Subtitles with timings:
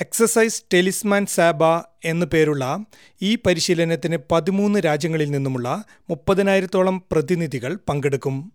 [0.00, 1.64] Exercise ടെലിസ്മാൻ സാബ
[2.04, 2.84] എന്നു പേരുള്ള
[3.22, 8.52] ഈ പരിശീലനത്തിന് പതിമൂന്ന് രാജ്യങ്ങളിൽ നിന്നുമുള്ള മുപ്പതിനായിരത്തോളം പ്രതിനിധികൾ പങ്കെടുക്കും.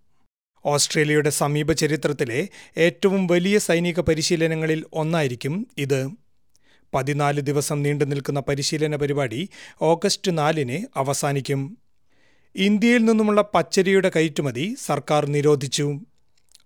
[0.65, 6.22] ഓസ്ട്രേലിയയുടെ സമീപ ചരിത്രത്തിലെ ഏറ്റവും വലിയ സൈനിക പരിശീലനങ്ങളിൽ ഒന്നായിരിക്കും ഇത്.
[6.93, 9.49] പതിനാല് ദിവസം നീണ്ടു നിൽക്കുന്ന പരിശീലന പരിപാടി
[9.81, 11.77] ഓഗസ്റ്റ് നാലിന് അവസാനിക്കും.
[12.55, 15.99] ഇന്ത്യയിൽ നിന്നുമുള്ള പച്ചരിയുടെ കയറ്റുമതി സർക്കാർ നിരോധിച്ചു.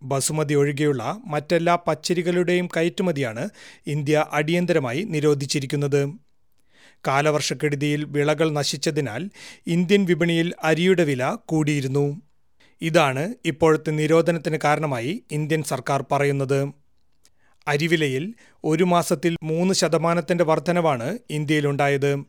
[0.02, 3.50] ബസുമതി ഒഴികെയുള്ള മറ്റെല്ലാ പച്ചരികളുടെയും കയറ്റുമതിയാണ്
[3.88, 6.02] ഇന്ത്യ അടിയന്തരമായി നിരോധിച്ചിരിക്കുന്നത്.
[7.08, 9.30] കാലവർഷക്കെടുതിയിൽ വിളകൾ നശിച്ചതിനാൽ
[9.68, 12.22] ഇന്ത്യൻ വിപണിയിൽ അരിയുടെ വില കൂടിയിരുന്നു.
[12.82, 16.87] ഇതാണ് ഇപ്പോഴത്തെ നിരോധനത്തിന് കാരണമായി ഇന്ത്യൻ സർക്കാർ പറയുന്നത്.
[17.68, 22.24] അരിവിലയിൽ ഒരു മാസത്തിൽ മൂന്ന് ശതമാനത്തിന്റെ വർധനവാണ് ഇന്ത്യയിലുണ്ടായത്.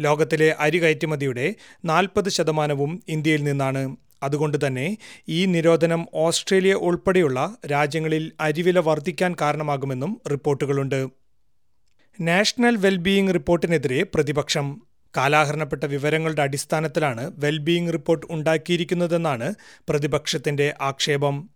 [0.00, 3.96] ലോകത്തിലെ അരി കയറ്റുമതിയുടെ നാൽപ്പത് ശതമാനവും ഇന്ത്യയിൽ നിന്നാണ്.
[4.22, 11.08] അതുകൊണ്ട് തന്നെ ഈ നിരോധനം ഓസ്ട്രേലിയ ഉൾപ്പെടെയുള്ള രാജ്യങ്ങളിൽ അരിവില വർദ്ധിക്കാൻ കാരണമാകുമെന്നും റിപ്പോർട്ടുകളുണ്ട്.
[12.20, 14.82] നാഷണൽ വെൽബീയിങ് റിപ്പോർട്ടിനെതിരെ പ്രതിപക്ഷം.
[15.16, 19.54] കാലാഹരണപ്പെട്ട വിവരങ്ങളുടെ അടിസ്ഥാനത്തിലാണ് വെൽബീയിങ് റിപ്പോർട്ട് ഉണ്ടാക്കിയിരിക്കുന്നതെന്നാണ്
[19.88, 21.53] പ്രതിപക്ഷത്തിന്റെ ആക്ഷേപം.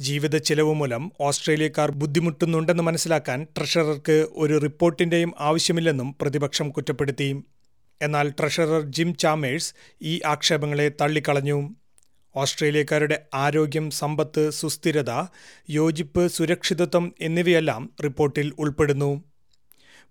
[0.00, 7.28] ജീവിത ചെലവ് മൂലം ഓസ്ട്രേലിയക്കാർ ബുദ്ധിമുട്ടുന്നുണ്ടെന്ന് മനസ്സിലാക്കാൻ ട്രഷറർക്ക് ഒരു റിപ്പോർട്ടിന്റെയും ആവശ്യമില്ലെന്നും പ്രതിപക്ഷം കുറ്റപ്പെടുത്തി.
[8.02, 11.58] എന്നാൽ ട്രഷറർ ജിം ചാമേഴ്സ് ഈ ആക്ഷേപങ്ങളെ തള്ളിക്കളഞ്ഞു.
[12.36, 15.12] ഓസ്ട്രേലിയക്കാരുടെ ആരോഗ്യം സമ്പത്ത് സുസ്ഥിരത
[15.70, 19.10] യോജിപ്പ് സുരക്ഷിതത്വം എന്നിവയെല്ലാം റിപ്പോർട്ടിൽ ഉൾപ്പെടുന്നു.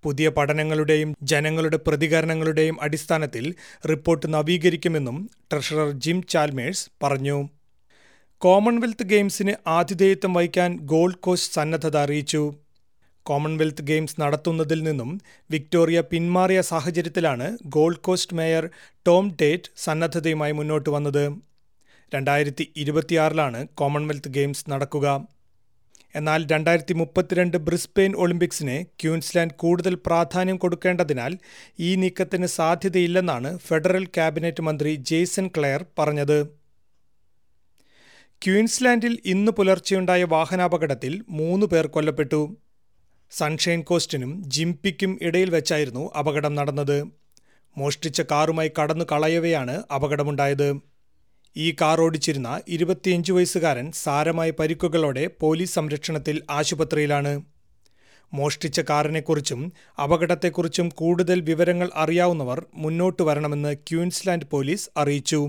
[0.04, 3.56] പുതിയ പഠനങ്ങളുടെയും ജനങ്ങളുടെ പ്രതികരണങ്ങളുടെയും അടിസ്ഥാനത്തിൽ
[3.90, 7.38] റിപ്പോർട്ട് നവീകരിക്കുമെന്നും ട്രഷറർ ജിം ചാൽമേഴ്സ് പറഞ്ഞു.
[8.46, 12.42] കോമൺവെൽത്ത് ഗെയിംസിന് ആതിഥേയത്വം വഹിക്കാൻ ഗോൾഡ് കോസ്റ്റ് സന്നദ്ധത അറിയിച്ചു.
[13.26, 15.12] കോമൺവെൽത്ത് ഗെയിംസ് നടത്തുന്നതിൽ നിന്നും
[15.52, 18.66] വിക്ടോറിയ പിന്മാറിയ സാഹചര്യത്തിലാണ് Gold Coast mayor
[19.08, 21.24] Tom Tate സന്നദ്ധതയുമായി മുന്നോട്ട് വന്നത്.
[22.16, 25.08] രണ്ടായിരത്തി ഇരുപത്തിയാറിലാണ് കോമൺവെൽത്ത് ഗെയിംസ് നടക്കുക.
[26.22, 31.34] എന്നാൽ രണ്ടായിരത്തി മുപ്പത്തിരണ്ട് ബ്രിസ്ബെയിൻ ഒളിമ്പിക്സിന് ക്യൂൻസ്ലാൻഡ് കൂടുതൽ പ്രാധാന്യം കൊടുക്കേണ്ടതിനാൽ
[31.88, 36.65] ഈ നീക്കത്തിന് സാധ്യതയില്ലെന്നാണ് ഫെഡറൽ ക്യാബിനറ്റ് മന്ത്രി ജെയ്സൺ ക്ലെയർ പറഞ്ഞത്.
[38.42, 42.40] ക്യൂൻസ്ലാൻഡിൽ ഇന്ന് പുലർച്ചെയുണ്ടായ വാഹനാപകടത്തിൽ മൂന്ന് പേർ കൊല്ലപ്പെട്ടു.
[43.32, 46.98] സൺഷൈൻ കോസ്റ്റിനും ജിംപിക്കും ഇടയിൽ വെച്ചായിരുന്നു അപകടം നടന്നത്.
[47.78, 50.70] മോഷ്ടിച്ച കാറുമായി കടന്നു കളയവെയാണ് അപകടമുണ്ടായത്.
[51.56, 57.34] ഈ കാർ ഓടിച്ചിരുന്ന ഇരുപത്തിയഞ്ച് വയസ്സുകാരൻ സാരമായ പരിക്കുകളോടെ പോലീസ് സംരക്ഷണത്തിൽ ആശുപത്രിയിലാണ്.
[58.34, 59.62] മോഷ്ടിച്ച കാറിനെക്കുറിച്ചും
[60.04, 65.42] അപകടത്തെക്കുറിച്ചും കൂടുതൽ വിവരങ്ങൾ അറിയാവുന്നവർ മുന്നോട്ട് വരണമെന്ന് ക്യൂൻസ്ലാൻഡ് പോലീസ് അറിയിച്ചു.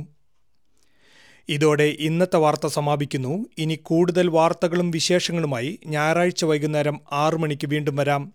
[1.48, 3.46] ഇതോടെ ഇന്നത്തെ വാർത്ത സമാപിക്കുന്നു.
[3.58, 8.32] ഇനി കൂടുതൽ വാർത്തകളും വിശേഷങ്ങളുമായി ഞായറാഴ്ച വൈകുന്നേരം ആറു മണിക്ക് വീണ്ടും വരാം.